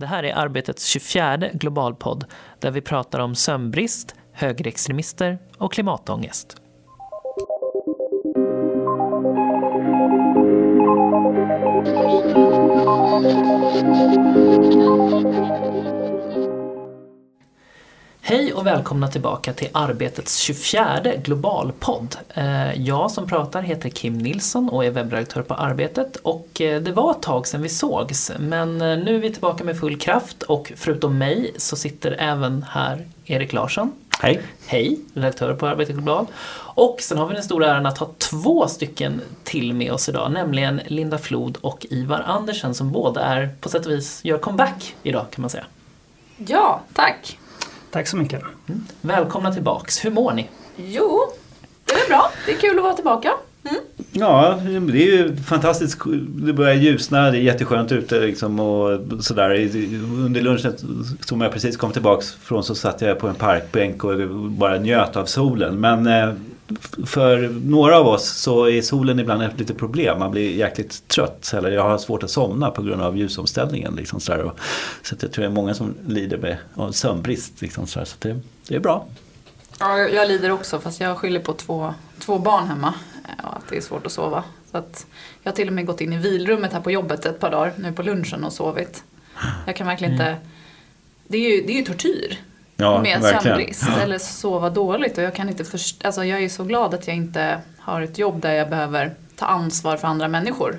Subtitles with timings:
[0.00, 2.24] Det här är Arbetets 24 globalpodd
[2.58, 6.56] där vi pratar om sömnbrist, högerextremister och klimatångest.
[18.30, 22.16] Hej och välkomna tillbaka till Arbetets 24 globalpodd.
[22.34, 26.92] Eh, jag som pratar heter Kim Nilsson och är webbredaktör på Arbetet och eh, det
[26.92, 30.42] var ett tag sedan vi sågs men eh, nu är vi tillbaka med full kraft
[30.42, 33.92] och förutom mig så sitter även här Erik Larsson.
[34.20, 34.42] Hej!
[34.66, 36.26] Hej, redaktör på Arbetet Global.
[36.74, 40.32] Och sen har vi den stora äran att ha två stycken till med oss idag,
[40.32, 44.94] nämligen Linda Flod och Ivar Andersen som båda är på sätt och vis gör comeback
[45.02, 45.64] idag kan man säga.
[46.36, 47.38] Ja, tack.
[47.90, 48.42] Tack så mycket.
[48.68, 48.80] Mm.
[49.00, 50.04] Välkomna tillbaks.
[50.04, 50.48] Hur mår ni?
[50.76, 51.20] Jo,
[51.84, 52.30] det är bra.
[52.46, 53.32] Det är kul att vara tillbaka.
[53.64, 53.80] Mm.
[54.12, 54.60] Ja,
[54.92, 55.98] det är ju fantastiskt.
[56.26, 59.50] Det börjar ljusna, det är jätteskönt ute liksom och sådär.
[60.24, 60.74] Under lunchen
[61.20, 65.16] som jag precis kom tillbaks från så satt jag på en parkbänk och bara njöt
[65.16, 65.80] av solen.
[65.80, 66.34] Men eh,
[67.06, 70.18] för några av oss så är solen ibland ett litet problem.
[70.18, 71.52] Man blir jäkligt trött.
[71.54, 73.94] Eller jag har svårt att somna på grund av ljusomställningen.
[73.94, 74.52] Liksom så, där.
[75.02, 77.62] så jag tror det är många som lider med av sömnbrist.
[77.62, 79.06] Liksom så, så det, det, är bra.
[79.78, 82.94] Ja, jag lider också fast jag skyller på två, två barn hemma.
[83.42, 84.44] Och att det är svårt att sova.
[84.70, 85.06] Så att
[85.42, 87.72] jag har till och med gått in i vilrummet här på jobbet ett par dagar
[87.76, 89.04] nu på lunchen och sovit.
[89.66, 90.36] Jag kan verkligen inte...
[91.30, 92.38] Det är ju, det är ju tortyr.
[92.80, 94.02] Ja, med sömnbrist ja.
[94.02, 95.18] eller sova dåligt.
[95.18, 98.18] Och jag kan inte först alltså jag är så glad att jag inte har ett
[98.18, 100.78] jobb där jag behöver ta ansvar för andra människor.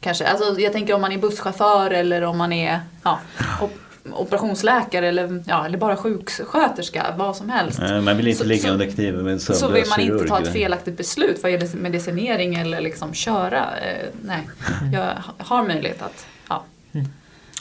[0.00, 0.26] Kanske.
[0.26, 3.20] Alltså, jag tänker om man är busschaufför eller om man är ja,
[3.60, 3.72] op
[4.12, 7.78] operationsläkare eller, ja, eller bara sjuksköterska, vad som helst.
[7.78, 10.52] man vill inte så, ligga under kniven med en Så vill man inte ta ett
[10.52, 13.78] felaktigt beslut vad gäller medicinering eller liksom köra.
[13.78, 14.48] Eh, nej,
[14.92, 16.64] jag har möjlighet att, ja.
[16.92, 17.06] Mm.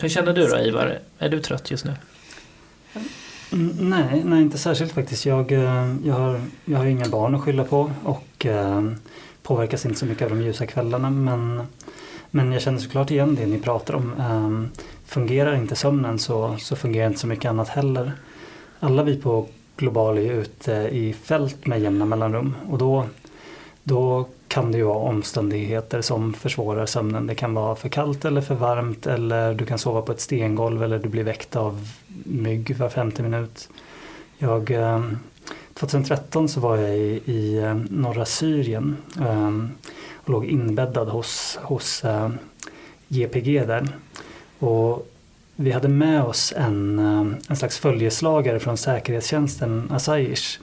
[0.02, 1.00] Hur känner du då Ivar?
[1.20, 1.94] Är du trött just nu?
[3.54, 5.26] Mm, nej, nej, inte särskilt faktiskt.
[5.26, 8.92] Jag, eh, jag, har, jag har inga barn att skylla på och eh,
[9.44, 11.10] påverkas inte så mycket av de ljusa kvällarna.
[11.10, 11.62] Men,
[12.32, 14.14] men jag känner såklart igen det ni pratar om.
[14.20, 18.12] Eh, fungerar inte sömnen så, så fungerar inte så mycket annat heller.
[18.80, 19.48] Alla vi på
[19.78, 23.06] Global är ute i fält med jämna mellanrum och då,
[23.84, 27.28] då kan det ju vara omständigheter som försvårar sömnen.
[27.28, 30.84] Det kan vara för kallt eller för varmt eller du kan sova på ett stengolv
[30.84, 31.88] eller du blir väckt av
[32.24, 33.70] mygg var 50 minut.
[34.38, 35.04] Jag, eh,
[35.74, 39.52] 2013 så var jag i, i eh, norra Syrien eh,
[40.14, 42.04] och låg inbäddad hos, hos
[43.08, 43.88] GPG där.
[44.60, 45.08] Och
[45.56, 47.00] vi hade med oss en,
[47.50, 50.60] en slags följeslagare från säkerhetstjänsten Asayish.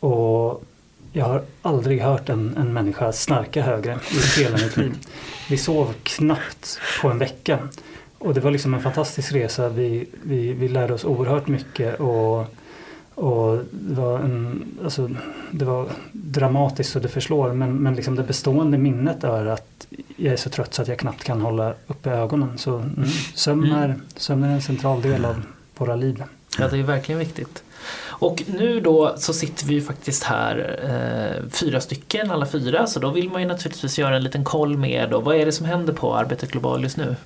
[0.00, 0.64] Och
[1.12, 4.92] jag har aldrig hört en, en människa snarka högre i hela mitt liv.
[5.50, 7.58] Vi sov knappt på en vecka.
[8.18, 9.68] Och det var liksom en fantastisk resa.
[9.68, 12.40] Vi, vi, vi lärde oss oerhört mycket och,
[13.14, 15.10] och det, var en, alltså,
[15.50, 17.52] det var dramatiskt så det förslår.
[17.52, 20.98] Men, men liksom det bestående minnet är att jag är så trött så att jag
[20.98, 22.58] knappt kan hålla uppe ögonen.
[22.58, 23.04] Så mm,
[23.34, 23.76] sömn, mm.
[23.76, 25.42] är, sömn är en central del av
[25.76, 26.24] våra liv.
[26.58, 27.62] Ja, det är verkligen viktigt.
[28.20, 33.00] Och nu då så sitter vi ju faktiskt här eh, fyra stycken, alla fyra, så
[33.00, 35.20] då vill man ju naturligtvis göra en liten koll med då.
[35.20, 37.16] Vad är det som händer på Arbetet Global just nu?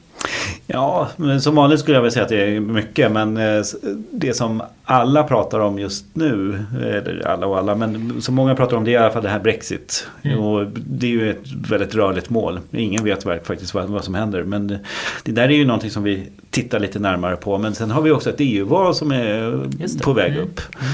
[0.66, 1.08] Ja,
[1.40, 3.12] som vanligt skulle jag väl säga att det är mycket.
[3.12, 3.62] Men eh,
[4.10, 8.76] det som alla pratar om just nu, eller alla och alla, men som många pratar
[8.76, 10.06] om det är i alla fall det här Brexit.
[10.22, 10.38] Mm.
[10.38, 12.60] Och det är ju ett väldigt rörligt mål.
[12.70, 14.42] Ingen vet faktiskt vad, vad som händer.
[14.42, 14.78] Men
[15.24, 17.58] det där är ju någonting som vi tittar lite närmare på.
[17.58, 19.60] Men sen har vi också ett EU-val som är
[20.02, 20.44] på väg mm.
[20.44, 20.60] upp.
[20.80, 20.92] Mm.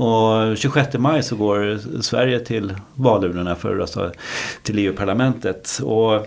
[0.00, 4.10] Och 26 maj så går Sverige till valurnorna för att rösta
[4.62, 5.80] till EU-parlamentet.
[5.84, 6.26] Och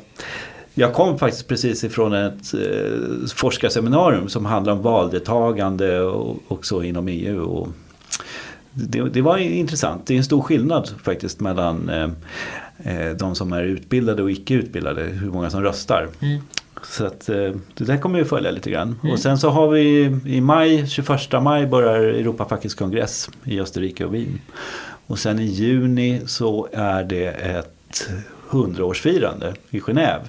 [0.73, 6.83] jag kom faktiskt precis ifrån ett eh, forskarseminarium som handlar om valdeltagande och, och så
[6.83, 7.43] inom EU.
[7.43, 7.67] Och
[8.73, 10.07] det, det, var intressant.
[10.07, 12.09] Det är en stor skillnad faktiskt mellan eh,
[12.83, 15.03] eh, de som är utbildade och icke utbildade.
[15.03, 16.07] Hur många som röstar.
[16.19, 16.41] Mm.
[16.83, 18.99] Så att, eh, det där kommer vi följa lite grann.
[19.01, 19.13] Mm.
[19.13, 24.13] Och sen så har vi i maj, 21 maj börjar Europafackets kongress i Österrike och
[24.13, 24.39] Wien.
[25.07, 28.09] Och sen i juni så är det ett
[28.47, 30.21] hundraårsfirande i Genève.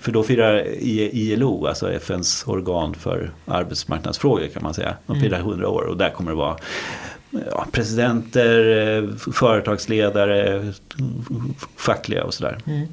[0.00, 4.94] För då firar ILO, alltså FNs organ för arbetsmarknadsfrågor kan man säga.
[5.06, 6.56] De firar 100 år och där kommer det vara
[7.30, 10.72] ja, presidenter, företagsledare,
[11.76, 12.58] fackliga och sådär.
[12.66, 12.88] Mm.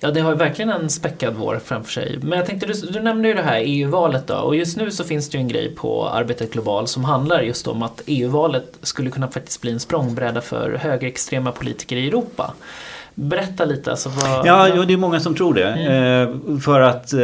[0.00, 2.18] Ja, det har verkligen en späckad vår framför sig.
[2.22, 5.04] Men jag tänkte, du, du nämnde ju det här EU-valet då och just nu så
[5.04, 9.10] finns det ju en grej på Arbetet Global som handlar just om att EU-valet skulle
[9.10, 12.54] kunna faktiskt bli en språngbräda för högerextrema politiker i Europa.
[13.14, 13.90] Berätta lite.
[13.90, 15.68] Alltså vad, Ja, ja, det är många som tror det.
[15.68, 17.20] Eh, för att eh,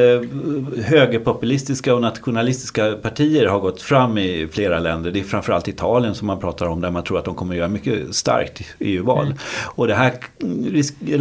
[0.84, 5.10] högerpopulistiska och nationalistiska partier har gått fram i flera länder.
[5.10, 7.58] Det är framförallt Italien som man pratar om där man tror att de kommer att
[7.58, 9.26] göra mycket starkt EU-val.
[9.26, 9.38] Mm.
[9.64, 10.12] Och det här,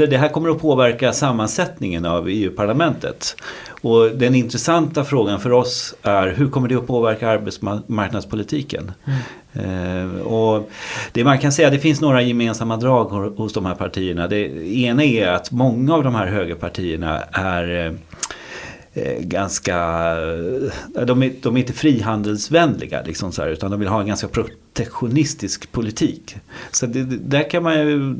[0.07, 3.35] det här kommer att påverka sammansättningen av EU-parlamentet.
[3.81, 8.91] Och den intressanta frågan för oss är hur kommer det att påverka arbetsmarknadspolitiken?
[9.53, 10.69] Eh, och
[11.11, 13.05] det man kan säga, det finns några gemensamma drag
[13.37, 14.27] hos de här partierna.
[14.27, 17.93] Det ena är att många av de här högerpartierna är eh,
[19.03, 19.75] eh, ganska,
[21.05, 24.27] de är, de är inte frihandelsvänliga liksom så här, utan de vill ha en ganska
[24.77, 26.35] protektionistisk politik.
[26.71, 28.15] Så det, där kan man ju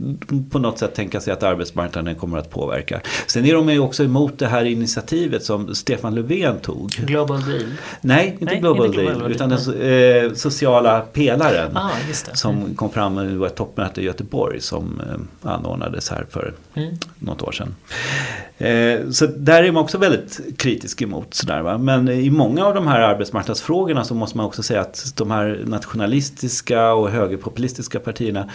[0.49, 3.01] på något sätt tänka sig att arbetsmarknaden kommer att påverka.
[3.27, 6.89] Sen är de ju också emot det här initiativet som Stefan Löfven tog.
[6.89, 7.63] Global deal.
[8.01, 11.77] Nej, inte Nej, Global inte Global Deal, Deal, utan den so- eh, sociala pelaren.
[11.77, 11.89] Ah.
[12.33, 15.01] Som kom fram det var ett toppmöte i Göteborg som
[15.43, 16.95] eh, anordnades här för Mm.
[17.19, 17.75] något år sedan.
[18.57, 21.33] Eh, så där är man också väldigt kritisk emot.
[21.33, 21.77] Sådär, va?
[21.77, 25.61] Men i många av de här arbetsmarknadsfrågorna så måste man också säga att de här
[25.65, 26.46] nationalistiska
[26.93, 28.49] och högerpopulistiska partierna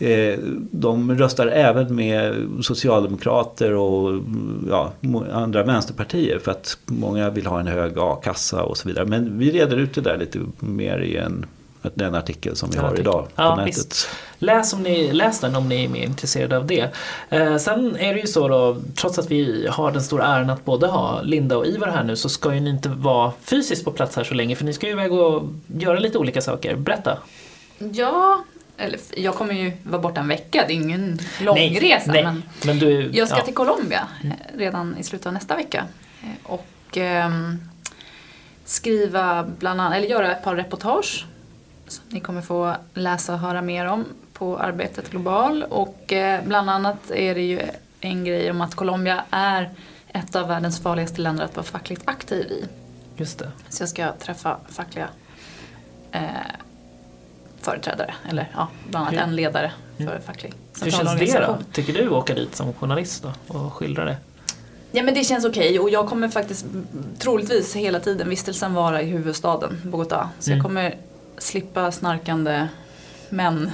[0.00, 0.38] eh,
[0.70, 4.20] de röstar även med socialdemokrater och
[4.68, 4.92] ja,
[5.32, 9.06] andra vänsterpartier för att många vill ha en hög a-kassa och så vidare.
[9.06, 11.46] Men vi reder ut det där lite mer i en,
[11.94, 13.68] den artikel som vi har idag på Ja, nätet.
[13.68, 14.08] visst.
[14.38, 16.94] Läs, om ni, läs den om ni är mer intresserade av det.
[17.30, 20.64] Eh, sen är det ju så då, trots att vi har den stora äran att
[20.64, 23.90] både ha Linda och Ivar här nu så ska ju ni inte vara fysiskt på
[23.90, 26.76] plats här så länge för ni ska ju iväg och göra lite olika saker.
[26.76, 27.18] Berätta.
[27.78, 28.44] Ja,
[28.78, 30.64] eller jag kommer ju vara borta en vecka.
[30.66, 32.12] Det är ingen långresa.
[32.12, 33.44] nej, Men men du, jag ska ja.
[33.44, 35.84] till Colombia eh, redan i slutet av nästa vecka.
[36.22, 37.58] Eh, Och ehm,
[38.64, 41.26] skriva bland annat, eller göra ett par reportage
[41.88, 45.62] som ni kommer få läsa och höra mer om på Arbetet Global.
[45.62, 47.60] Och eh, bland annat är det ju
[48.00, 49.70] en grej om att Colombia är
[50.08, 52.64] ett av världens farligaste länder att vara fackligt aktiv i.
[53.16, 53.50] Just det.
[53.68, 55.08] Så jag ska träffa fackliga
[56.12, 56.20] eh,
[57.60, 60.52] företrädare, eller ja, bland annat en ledare för facklig
[60.82, 61.58] Hur känns det då?
[61.72, 64.16] Tycker du åka dit som journalist då och skildra det?
[64.92, 66.86] Ja men det känns okej och jag kommer faktiskt mm,
[67.18, 70.28] troligtvis hela tiden vistelsen vara i huvudstaden Bogotá.
[70.38, 70.58] Så Mm.
[70.58, 70.96] jag kommer
[71.38, 72.68] slippa snarkande
[73.28, 73.70] män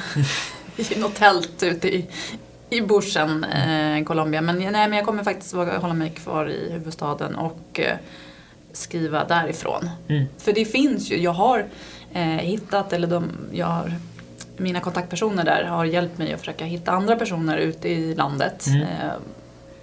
[0.76, 2.06] i något tält ute i,
[2.70, 4.40] i bushen, eh, Colombia.
[4.40, 7.96] Men, nej, men jag kommer faktiskt våga hålla mig kvar i huvudstaden och eh,
[8.72, 9.90] skriva därifrån.
[10.08, 10.24] Mm.
[10.38, 11.66] För det finns ju, jag har
[12.12, 13.92] eh, hittat, eller de, jag har,
[14.56, 18.66] mina kontaktpersoner där har hjälpt mig att försöka hitta andra personer ute i landet.
[18.66, 18.82] Mm.
[18.82, 19.12] Eh,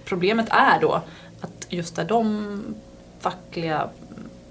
[0.04, 1.02] problemet är då
[1.40, 2.62] att just där de
[3.20, 3.88] fackliga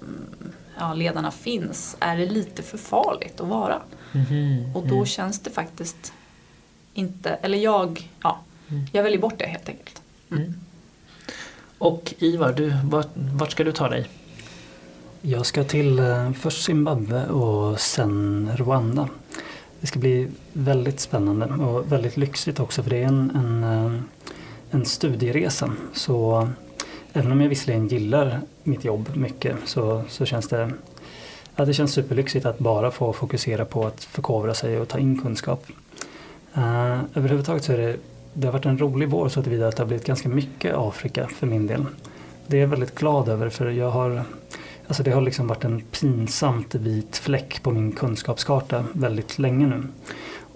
[0.00, 3.82] mm, ja, ledarna finns är det lite för farligt att vara.
[4.12, 4.70] Mhm.
[4.74, 5.06] Och då Mm.
[5.06, 6.12] känns det faktiskt
[6.94, 8.38] inte, eller jag, ja,
[8.68, 8.84] Mm.
[8.92, 10.02] jag väljer bort det helt enkelt.
[10.30, 10.54] Mm.
[11.78, 14.06] Och Ivar, du, vart, vart ska du ta dig?
[15.22, 19.08] Jag ska till eh, först Zimbabwe och sen Rwanda.
[19.80, 24.00] Det ska bli väldigt spännande och väldigt lyxigt också för det är en, en, eh,
[24.70, 25.72] en studieresa.
[25.94, 26.48] Så
[27.12, 30.70] även om jag visserligen gillar mitt jobb mycket så, så känns det
[31.56, 35.22] ja, det känns superlyxigt att bara få fokusera på att förkovra sig och ta in
[35.22, 35.66] kunskap.
[36.56, 37.96] Uh, överhuvudtaget så är det,
[38.34, 41.46] det har varit en rolig vår så att det har blivit ganska mycket Afrika för
[41.46, 41.86] min del.
[42.46, 44.24] Det är jag väldigt glad över för jag har
[44.90, 49.82] Alltså det har liksom varit en pinsamt vit fläck på min kunskapskarta väldigt länge nu.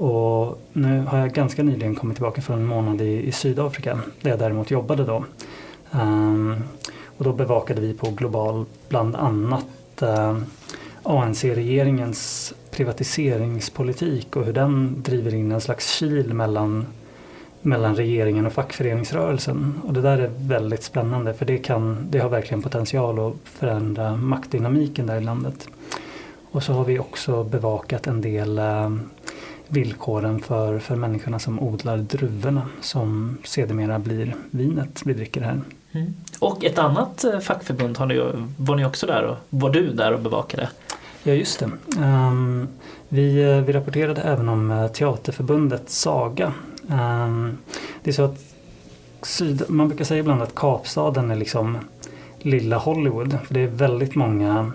[0.04, 4.30] Och nu har jag ganska nyligen kommit tillbaka från en månad i, i Sydafrika där
[4.30, 5.24] jag däremot jobbade då.
[5.94, 6.56] Ehm,
[7.18, 10.38] och då bevakade vi på Global bland annat eh,
[11.02, 16.86] ANC-regeringens privatiseringspolitik och hur den driver in en slags kil mellan
[17.64, 19.80] mellan regeringen och fackföreningsrörelsen.
[19.84, 24.16] Och det där är väldigt spännande för det, kan, det har verkligen potential att förändra
[24.16, 25.68] maktdynamiken där i landet.
[26.50, 28.96] Och så har vi också bevakat en del eh,
[29.68, 35.60] villkoren för, för människorna som odlar druvorna som sedermera blir vinet vi dricker här.
[35.94, 36.14] Mm.
[36.38, 40.12] Och ett annat eh, fackförbund har ni, var ni också där och var du där
[40.12, 40.68] och bevakade?
[41.22, 41.70] Ja just det.
[42.02, 42.68] Ehm,
[43.08, 46.52] vi, eh, vi rapporterade även om eh, Teaterförbundet Saga.
[46.90, 47.58] Ehm,
[48.02, 48.38] det är så att
[49.22, 51.78] syd, man brukar säga ibland att Kapstaden är liksom
[52.38, 53.38] lilla Hollywood.
[53.46, 54.72] För det är väldigt många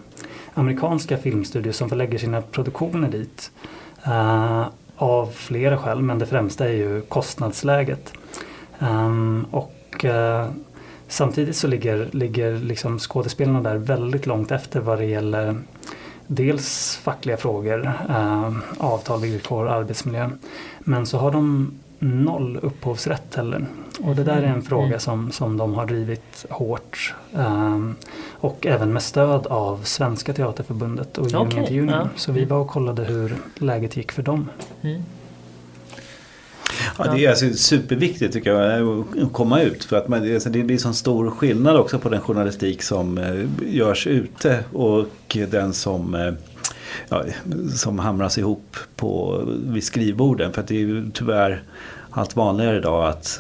[0.54, 3.52] amerikanska filmstudios som förlägger sina produktioner dit.
[4.06, 4.66] eh,
[5.02, 8.14] av flera skäl, men det främsta är ju kostnadsläget.
[8.80, 10.48] Ehm, och eh,
[11.10, 15.56] samtidigt så ligger, ligger liksom skådespelarna där väldigt långt efter vad det gäller
[16.28, 20.30] dels fackliga frågor, eh, avtal, villkor, arbetsmiljö.
[20.80, 23.66] Men så har de noll upphovsrätt heller.
[24.04, 24.62] Och det där är en Mm.
[24.62, 25.00] fråga Mm.
[25.00, 27.14] som, som de har drivit hårt.
[27.36, 27.96] ehm,
[28.32, 31.90] och även med stöd av Svenska Teaterförbundet och Union to Union.
[31.90, 32.10] ja.
[32.16, 34.50] Så vi var och kollade hur läget gick för dem.
[34.82, 35.04] Mm.
[37.06, 39.84] Ja, det är alltså superviktigt tycker jag att komma ut.
[39.86, 44.08] För att man, det- blir så stor skillnad också på den journalistik som eh, görs
[44.08, 45.06] ute och
[45.52, 46.34] den som, eh,
[47.10, 47.24] ja,
[47.76, 50.54] som hamras ihop på, vid skrivborden.
[50.54, 51.64] För att det är ju tyvärr
[52.12, 53.40] allt vanligare idag att,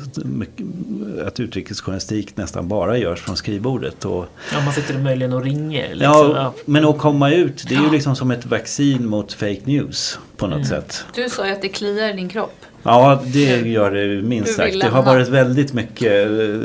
[1.28, 4.06] att utrikesjournalistik nästan bara görs från skrivbordet.
[4.06, 5.90] Och, Ja, man sitter möjligen och ringer.
[5.90, 6.02] Liksom.
[6.36, 10.20] ja, men att komma ut, det är ju liksom som ett vaccin mot fake news
[10.38, 10.68] på något Mm.
[10.68, 11.06] sätt.
[11.16, 12.56] Du sa ju att det kliar i din kropp.
[12.84, 14.80] Ja, det gör det minst sagt.
[14.82, 16.60] Det har varit väldigt mycket eh,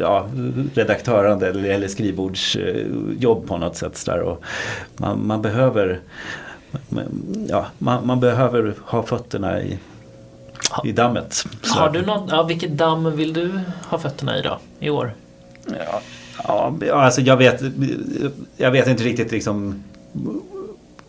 [0.00, 0.26] ja,
[0.74, 4.02] redaktörande eller, eller skrivbordsjobb på något sätt.
[4.06, 4.20] Där.
[4.20, 4.44] Och
[4.96, 6.00] man, man behöver
[7.48, 9.78] ja, man, man behöver ha fötterna i,
[10.84, 11.44] i dammet.
[11.62, 15.14] Så- Har du någon, ja, vilket damm vill du ha fötterna i då, i år?
[15.66, 16.00] Ja,
[16.86, 17.62] ja, alltså jag vet,
[18.56, 19.84] jag vet inte riktigt liksom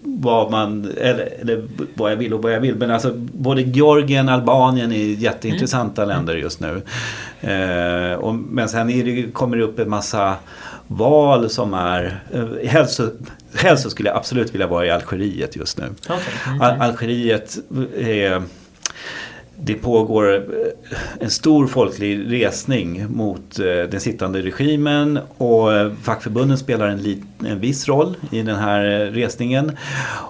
[0.07, 2.75] vad man, eller, eller vad jag vill och vad jag vill.
[2.75, 6.15] Men alltså både Georgien och Albanien är jätteintressanta Mm.
[6.15, 6.81] länder just nu.
[7.41, 10.35] Eh, och, men sen det, kommer det upp en massa
[10.87, 13.09] val som är, eh, helst, så-
[13.57, 15.85] helst skulle jag absolut vilja vara i Algeriet just nu.
[16.09, 16.17] Okej.
[16.47, 16.61] Mm.
[16.61, 17.57] Al- Algeriet
[17.97, 18.43] är
[19.61, 20.41] det pågår eh,
[21.19, 27.23] en stor folklig resning mot eh, den sittande regimen och eh, fackförbunden spelar en, lit,
[27.45, 29.71] en viss roll i den här resningen.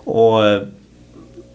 [0.04, 0.42] Och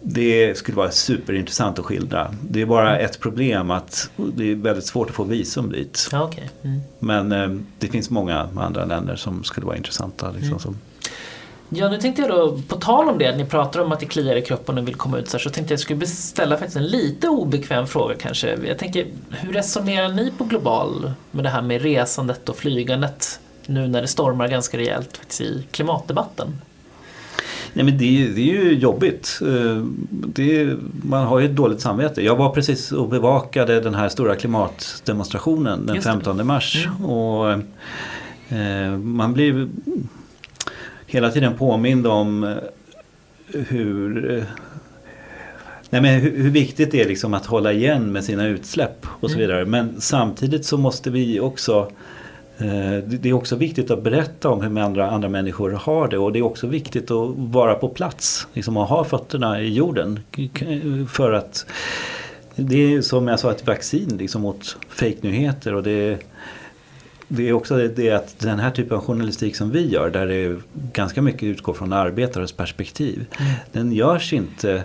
[0.03, 2.35] det skulle vara superintressant att skildra.
[2.49, 6.09] Det är bara ett problem att det är väldigt svårt att få visum dit.
[6.12, 6.50] Ja, okej.
[6.62, 6.81] Mm.
[6.99, 10.31] Men det finns många andra länder som skulle vara intressanta.
[10.31, 10.79] Liksom, Mm.
[11.73, 14.37] Ja, nu tänkte jag då, på tal om det, ni pratar om att det kliar
[14.37, 16.87] i kroppen och vill komma ut så, här, så tänkte jag skulle ställa faktiskt en
[16.87, 18.59] lite obekväm fråga kanske.
[18.67, 23.89] Jag tänker, hur resonerar ni på global med det här med resandet och flygandet nu
[23.89, 26.49] när det stormar ganska rejält faktiskt i klimatdebatten?
[27.73, 29.39] Nej men det, det är ju jobbigt.
[29.43, 32.23] Eh, Det man har ju ett dåligt samvete.
[32.23, 36.12] Jag var precis och bevakade den här stora klimatdemonstrationen den Just det.
[36.12, 36.87] 15 mars.
[36.87, 37.05] Mm.
[37.11, 37.53] Och
[38.49, 39.69] eh, man blir
[41.11, 42.57] hela tiden påmind om eh,
[43.69, 44.45] hur eh,
[45.93, 49.31] Nej, men hur, hur viktigt det är liksom att hålla igen med sina utsläpp och
[49.31, 49.49] så Mm.
[49.49, 49.64] vidare.
[49.64, 51.90] Men samtidigt så måste vi också
[52.59, 56.33] eh, det är också viktigt att berätta om hur andra, andra människor har det och
[56.33, 58.47] det är också viktigt att vara på plats.
[58.52, 60.21] Liksom att ha fötterna i jorden.
[61.09, 61.67] För att
[62.57, 66.19] det är som jag sa ett vaccin liksom mot fejknyheter och det
[67.33, 70.61] det är också det, att den här typen av journalistik som vi gör där det
[70.93, 73.27] ganska mycket utgår från arbetares perspektiv.
[73.73, 74.85] Den görs inte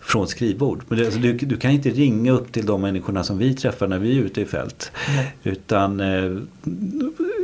[0.00, 0.82] från skrivbord.
[0.88, 3.88] Men det, alltså, du, du kan inte ringa upp till de människorna som vi träffar
[3.88, 4.92] när vi är ute i fält.
[5.08, 5.36] Nej.
[5.42, 6.38] Utan eh,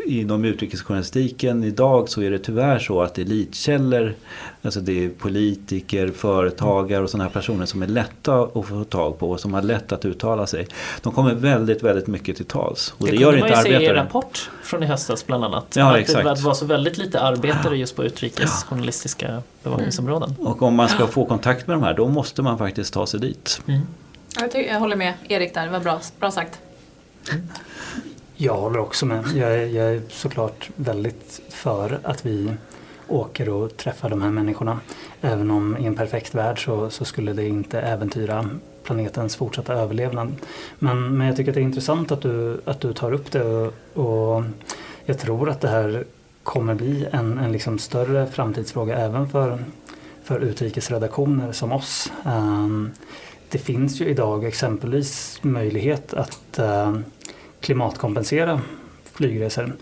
[0.09, 4.15] inom utrikesjournalistiken idag så är det tyvärr så att elitkällor,
[4.63, 9.19] alltså det är politiker, företagare och sådana här personer som är lätta att få tag
[9.19, 10.69] på och som har lätt att uttala sig.
[11.03, 12.95] De kommer väldigt, väldigt mycket till tals.
[12.99, 13.97] Och det, kunde gör man inte ju se i arbetare.
[13.97, 15.77] rapport från i höstas bland annat.
[15.77, 16.25] Ja, att exakt.
[16.25, 20.35] det var så väldigt lite arbetare just på utrikesjournalistiska bevakningsområden.
[20.39, 23.21] Och om man ska få kontakt med de här då måste man faktiskt ta sig
[23.21, 23.61] dit.
[23.67, 23.81] Mm.
[24.41, 26.59] Jag, tycker, jag håller med Erik där, det var bra, bra sagt.
[28.41, 29.25] Jag håller också med.
[29.35, 32.55] Jag är, jag är såklart väldigt för att vi
[33.09, 34.81] åker och träffar de här människorna.
[35.21, 38.49] Även om i en perfekt värld så, så skulle det inte äventyra
[38.83, 40.35] planetens fortsatta överlevnad.
[40.79, 43.43] Men, men jag tycker att det är intressant att du, att du tar upp det
[43.43, 44.45] och, och
[45.05, 46.05] jag tror att det här
[46.43, 49.59] kommer bli en, en liksom större framtidsfråga även för,
[50.25, 52.13] för utrikesredaktioner som oss.
[52.25, 52.91] Um,
[53.49, 56.99] det finns ju idag exempelvis möjlighet att uh,
[57.61, 58.61] klimatkompensera
[59.05, 59.73] flygresor.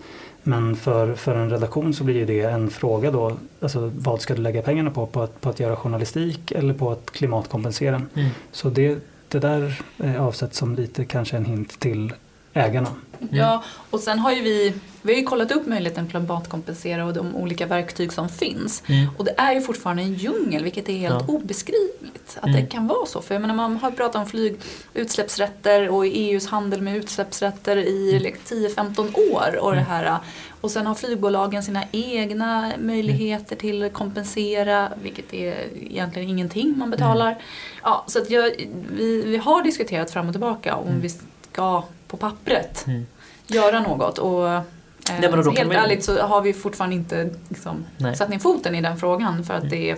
[0.43, 3.37] Men för, för en redaktion så blir ju det en fråga då.
[3.59, 5.05] Alltså vad ska du lägga pengarna på?
[5.05, 8.01] På att, på att göra journalistik eller på att klimatkompensera?
[8.15, 8.29] Mm.
[8.51, 12.13] Så det, det där är avsett som lite kanske en hint till
[12.53, 12.89] ägarna.
[13.31, 17.13] Ja, och sen har ju vi, vi har ju kollat upp möjligheten att klimatkompensera och
[17.13, 18.83] de olika verktyg som finns.
[18.87, 19.09] Mm.
[19.17, 21.33] Och det är ju fortfarande en djungel, vilket är helt Ja.
[21.33, 22.37] obeskrivligt.
[22.41, 22.61] Att Mm.
[22.61, 23.21] det kan vara så.
[23.21, 24.55] För jag menar, man har pratat om flyg,
[24.93, 28.23] utsläppsrätter och EUs handel med utsläppsrätter i Mm.
[28.23, 29.57] like, 10-15 år.
[29.61, 30.17] Och, det här,
[30.61, 36.89] och sen har flygbolagen sina egna möjligheter till att kompensera, vilket är egentligen ingenting man
[36.89, 37.27] betalar.
[37.31, 37.41] Mm.
[37.83, 38.51] Ja, så att jag,
[38.97, 41.01] vi, vi har diskuterat fram och tillbaka om Mm.
[41.01, 41.09] vi
[41.51, 43.05] ska på pappret Mm.
[43.47, 44.17] göra något.
[44.17, 44.61] Och, eh,
[45.09, 47.85] Nej, men då kan helt man ärligt så har vi fortfarande inte liksom,
[48.15, 49.97] satt ner foten i den frågan för att det är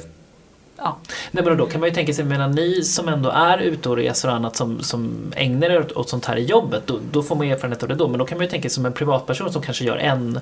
[0.77, 0.97] ja.
[1.31, 3.95] Nej, men då kan man ju tänka sig, medan ni som ändå är ute och
[3.95, 7.35] reser och annat som, som ägnar er åt, sånt här i jobbet, då, då får
[7.35, 8.07] man erfarenhet av det då.
[8.07, 10.39] Men då kan man ju tänka sig som en privatperson som kanske gör en,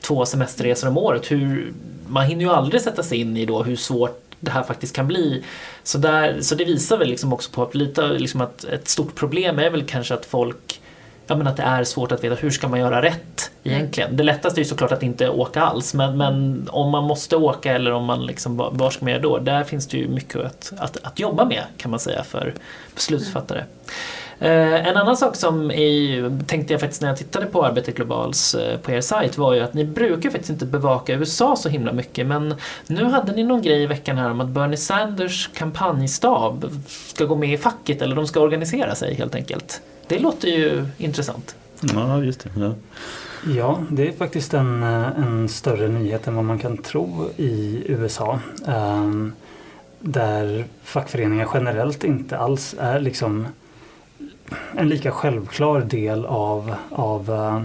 [0.00, 1.30] två semesterresor om året.
[1.30, 1.72] Hur,
[2.08, 5.06] man hinner ju aldrig sätta sig in i då hur svårt det här faktiskt kan
[5.06, 5.44] bli.
[5.82, 9.14] Så, där, så det visar väl liksom också på att, lite, liksom att ett stort
[9.14, 10.80] problem är väl kanske att folk
[11.28, 14.16] ja, men att det är svårt att veta hur ska man göra rätt egentligen.
[14.16, 17.72] Det lättaste är ju såklart att inte åka alls men, men om man måste åka
[17.72, 19.38] eller om man liksom, var ska man göra då?
[19.38, 22.54] Där finns det ju mycket att, att, att jobba med kan man säga för
[22.94, 23.64] beslutsfattare.
[24.40, 28.54] Eh, en annan sak som är, tänkte jag faktiskt när jag tittade på Arbetet Globals
[28.54, 31.92] eh, på er sajt var ju att ni brukar faktiskt inte bevaka USA så himla
[31.92, 32.54] mycket men
[32.86, 37.36] nu hade ni någon grej i veckan här om att Bernie Sanders kampanjstab ska gå
[37.36, 39.80] med i facket eller de ska organisera sig helt enkelt.
[40.08, 41.56] Det låter ju intressant.
[41.80, 42.50] Ja, just det.
[42.60, 42.74] Ja.
[43.46, 47.82] Ja, det är faktiskt en, eh, en större nyhet än vad man kan tro i
[47.86, 48.40] USA.
[48.66, 49.32] Um,
[50.00, 53.46] där fackföreningar generellt inte alls är liksom
[54.76, 57.62] en lika självklar del av, av, uh,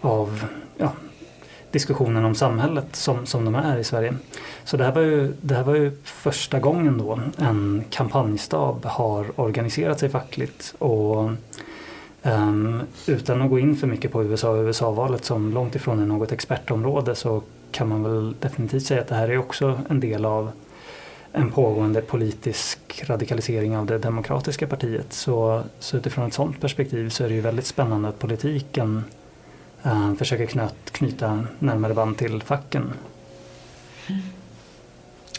[0.00, 0.44] av
[1.72, 4.14] diskussionen om samhället som, som de är i Sverige.
[4.64, 9.40] Så det här, var ju, det här var ju första gången då en kampanjstab har
[9.40, 10.74] organiserat sig fackligt.
[10.78, 11.30] Och
[12.22, 16.06] um, utan att gå in för mycket på USA och USA-valet som långt ifrån är
[16.06, 20.24] något expertområde så kan man väl definitivt säga att det här är också en del
[20.24, 20.50] av
[21.32, 25.12] en pågående politisk radikalisering av det demokratiska partiet.
[25.12, 29.04] Så, så utifrån ett sådant perspektiv så är det ju väldigt spännande att politiken
[29.86, 32.92] uh, försöker knöt, knyta närmare band till facken.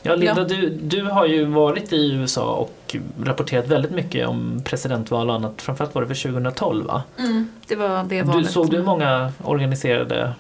[0.05, 0.43] Ja, Linda, Ja.
[0.43, 5.61] Du, du har ju varit i USA och rapporterat väldigt mycket om presidentval och annat.
[5.61, 7.03] Framförallt var det för 2012 va?
[7.19, 8.51] Mm, det var det Du, valet.
[8.51, 10.33] såg du många organiserade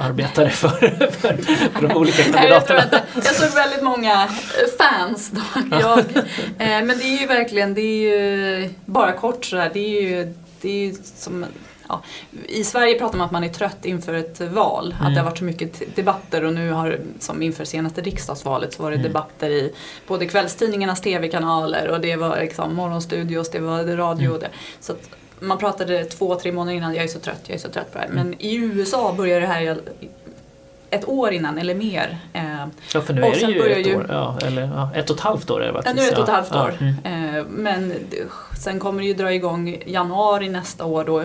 [0.00, 0.68] arbetare för,
[1.10, 1.36] för,
[1.70, 2.82] för de olika Nej, jag, tror kandidaterna?
[2.82, 3.02] inte.
[3.14, 4.28] jag såg väldigt många eh,
[4.78, 5.40] fans då.
[5.80, 8.02] Jag, eh, men det är ju verkligen, det är
[8.62, 11.44] ju bara kort sådär, det är ju, det är ju som
[11.90, 12.00] Ja,
[12.48, 14.92] I Sverige pratar man att man är trött inför ett val.
[14.94, 15.12] Att Mm.
[15.14, 18.90] det har varit så mycket debatter och nu har, som inför senaste riksdagsvalet, så var
[18.90, 19.08] det Mm.
[19.08, 19.72] debatter i
[20.06, 24.32] både kvällstidningarnas tv-kanaler och det var liksom morgonstudios, det var radio Mm.
[24.32, 24.48] och det.
[24.80, 25.08] Så att
[25.40, 27.98] man pratade två, tre månader innan, jag är så trött, jag är så trött på
[27.98, 28.10] det här.
[28.14, 29.78] Men i USA börjar det här
[30.92, 32.18] ett år innan eller mer.
[32.32, 32.42] Eh,
[32.94, 34.06] Ja, för nu Och är det ju ett ju- år.
[34.08, 35.82] Ja, eller ja, ett och ett halvt år är det va?
[35.84, 36.74] Ja, nu är det ett och ett halvt år.
[36.80, 37.36] mm.
[37.36, 37.94] Eh, Men
[38.58, 41.24] sen kommer det ju dra igång januari nästa år då.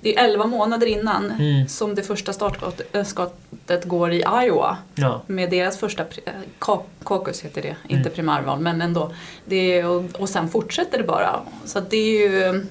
[0.00, 1.68] Det är 11 månader innan Mm.
[1.68, 4.76] som det första startskottet går i Iowa.
[4.94, 5.22] Ja.
[5.26, 8.12] Med deras första eh, ca- caucus heter det, inte Mm.
[8.14, 9.12] primärval men ändå.
[9.44, 11.40] Det är, och, och sen fortsätter det bara.
[11.64, 12.66] Så det är ju...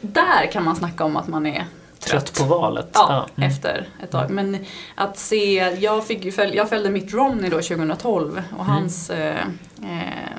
[0.00, 1.66] Där kan man snacka om att man är
[1.98, 2.26] trött.
[2.26, 2.88] Trött på valet.
[2.92, 3.48] Ja, mm.
[3.50, 4.30] efter ett tag.
[4.30, 8.44] Men att se, jag, fick följ, jag följde Mitt Romney då 2012 Mm.
[8.60, 9.36] och hans eh,
[9.82, 10.38] eh,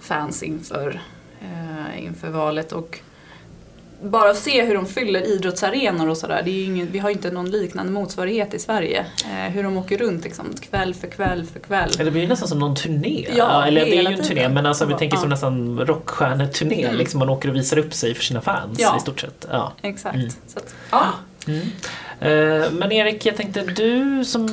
[0.00, 1.00] fans inför,
[1.40, 2.72] eh, inför valet.
[2.72, 2.98] Och
[4.02, 6.42] bara se hur de fyller idrottsarenor och sådär.
[6.92, 9.06] Vi har ju inte någon liknande motsvarighet i Sverige.
[9.24, 11.90] Eh, hur de åker runt liksom, kväll för kväll för kväll.
[11.98, 13.26] Ja, Det blir ju nästan som någon turné.
[13.36, 14.98] Ja, eller det är ju en turné men alltså vi Ja.
[14.98, 16.84] tänker som nästan rockstjärneturné.
[16.84, 16.96] Mm.
[16.96, 18.96] Liksom man åker och visar upp sig för sina fans Ja.
[18.96, 19.46] i stort sett.
[19.50, 19.72] Ja.
[19.82, 20.14] Exakt.
[20.16, 20.30] Mm.
[20.46, 21.04] Så att, ja.
[21.46, 21.60] Mm.
[22.20, 24.46] Eh, Men Erik, jag tänkte du som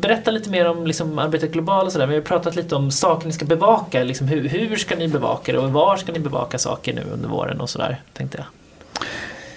[0.00, 2.06] berättar lite mer om liksom, arbetet globalt och sådär.
[2.06, 4.04] Vi har pratat lite om saker ni ska bevaka.
[4.04, 7.28] Liksom, hur, hur ska ni bevaka det och var ska ni bevaka saker nu under
[7.28, 8.00] våren och sådär.
[8.12, 8.46] Tänkte jag.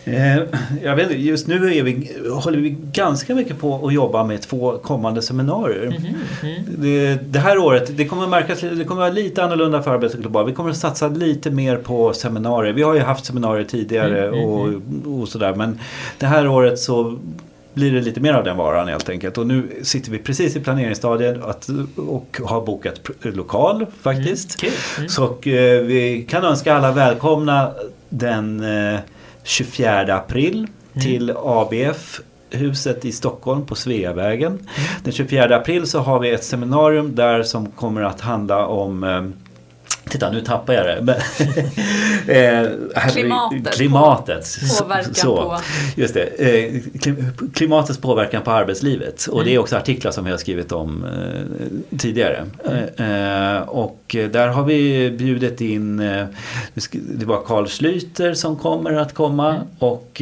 [0.05, 0.37] Eh,
[0.83, 4.77] Jag vet, just nu är vi, håller vi ganska mycket på att jobba med två
[4.77, 5.85] kommande seminarier.
[5.85, 6.63] Mhm, mm.
[6.77, 10.49] Det, det här året det kommer märkas det kommer vara lite annorlunda för Arbetet Globalt.
[10.49, 12.73] Vi kommer att satsa lite mer på seminarier.
[12.73, 14.49] Vi har ju haft seminarier tidigare Mm, mm,
[15.05, 15.79] och, och sådär men
[16.17, 17.17] det här året så
[17.73, 19.37] blir det lite mer av den varan helt enkelt.
[19.37, 24.59] Och nu sitter vi precis i planeringsstadiet att, och har bokat lokal faktiskt.
[24.61, 24.69] Kul.
[24.97, 25.09] Mm.
[25.09, 27.71] Så och, eh, vi kan önska alla välkomna
[28.09, 28.99] den eh,
[29.45, 31.03] 24 april Mm.
[31.07, 34.59] till ABF huset i Stockholm på Sveavägen.
[35.03, 39.23] Den 24 april så har vi ett seminarium där som kommer att handla om eh,
[40.09, 41.15] Titta nu tappar jag det.
[42.27, 42.67] Eh,
[43.11, 43.73] Klimatet.
[43.73, 44.57] klimatet.
[44.79, 45.35] Påverkan Så.
[45.35, 45.57] på...
[45.95, 46.21] Just det.
[46.23, 49.25] Eh, klim- Klimatets påverkan på arbetslivet.
[49.27, 49.61] Och det är Mm.
[49.63, 52.45] också artiklar som vi har skrivit om eh, tidigare.
[52.97, 56.25] Eh, och där har vi bjudit in, eh,
[56.91, 59.67] det var Carl Schlüter som kommer att komma Mm.
[59.79, 60.21] och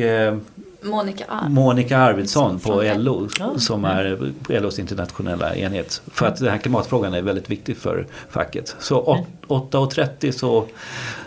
[0.83, 1.25] Monica.
[1.49, 3.51] Monica Arvidsson på LO Ja.
[3.57, 6.01] som är LOs internationella enhet.
[6.11, 8.75] För att den här klimatfrågan är väldigt viktig för facket.
[8.79, 9.27] Så åt-
[9.71, 10.65] 8.30 så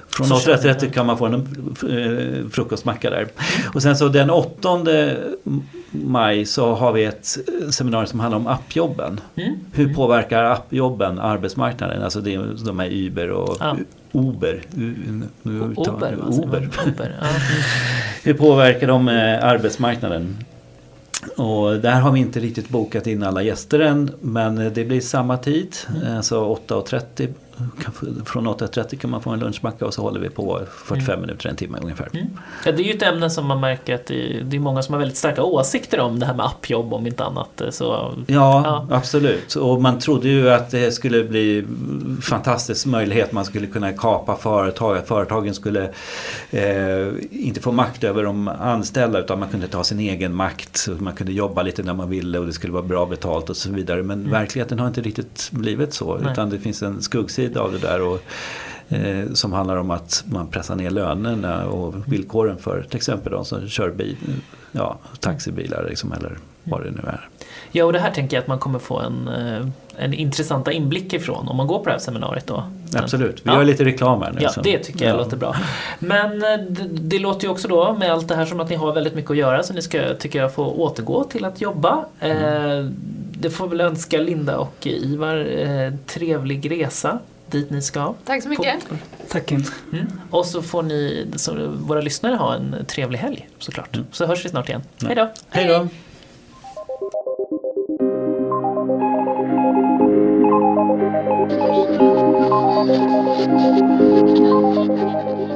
[0.08, 3.28] från Så 8.30 känner kan man få en eh, frukostmacka där.
[3.74, 4.68] Och sen så den 8
[6.04, 7.38] maj så har vi ett
[7.70, 9.20] seminarium som handlar om appjobben.
[9.36, 9.54] Mm.
[9.72, 12.02] Hur påverkar appjobben arbetsmarknaden?
[12.02, 13.76] Alltså det är de här Uber och Ja.
[14.12, 14.60] Uber.
[15.42, 16.44] Nu uttalar- Uber?
[16.46, 16.68] Uber.
[16.86, 17.16] Uber.
[17.20, 17.26] Ja.
[18.22, 20.36] Hur påverkar de eh, arbetsmarknaden?
[21.36, 25.00] Och där har vi inte riktigt bokat in alla gäster än men eh, det blir
[25.00, 26.16] samma tid, Mm.
[26.16, 27.28] alltså 8.30.
[28.24, 31.56] Från 8.30 kan man få en lunchmacka och så håller vi på 45 minuter, en
[31.56, 32.08] timme ungefär.
[32.12, 32.26] Mm.
[32.64, 34.82] Ja, det är ju ett ämne som man märker att det är, det är många
[34.82, 37.62] som har väldigt starka åsikter om det här med appjobb om inte annat.
[37.70, 37.84] Så,
[38.26, 38.86] Ja, Ja.
[38.90, 39.54] absolut.
[39.54, 41.64] Och man trodde ju att det skulle bli
[42.22, 43.32] fantastisk möjlighet.
[43.32, 44.96] Man skulle kunna kapa företag.
[44.98, 45.90] Att företagen skulle
[46.50, 50.88] eh, inte få makt över de anställda utan man kunde ta sin egen makt.
[50.98, 53.70] Man kunde jobba lite när man ville och det skulle vara bra betalt och så
[53.72, 54.02] vidare.
[54.02, 56.18] Men verkligheten har inte riktigt blivit så.
[56.18, 56.32] Nej.
[56.32, 58.02] Utan det finns en skuggsida av det där.
[58.02, 58.20] Och,
[58.94, 63.44] eh, som handlar om att man pressar ner lönerna och villkoren för till exempel de
[63.44, 64.16] som kör bil,
[64.72, 67.28] ja, taxibilar liksom, eller vad det nu är.
[67.72, 71.12] ja, och det här tänker jag att man kommer få en, eh, en intressanta inblick
[71.12, 72.64] ifrån om man går på det här seminariet då.
[72.94, 73.56] Absolut, vi Ja.
[73.56, 74.38] gör lite reklam här nu.
[74.42, 75.18] Ja, det tycker jag ja.
[75.18, 75.56] låter bra.
[75.98, 78.76] Men eh, det, det låter ju också då med allt det här som att ni
[78.76, 82.04] har väldigt mycket att göra så ni ska, tycker jag, få återgå till att jobba.
[82.20, 82.84] Eh,
[83.30, 87.18] det får väl önska Linda och Ivar eh, trevlig resa
[87.50, 88.14] dit ni ska.
[88.24, 88.86] Tack så mycket.
[89.28, 89.64] Tack Kim.
[89.92, 90.06] Mm.
[90.30, 93.98] Och så får ni, så våra lyssnare, ha en trevlig helg såklart.
[94.12, 94.82] Så hörs vi snart igen.
[94.98, 95.06] Ja.
[95.06, 95.28] Hej då!
[95.50, 95.88] Hej då!
[105.26, 105.50] Thank